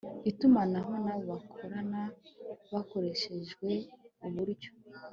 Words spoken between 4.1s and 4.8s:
uburyo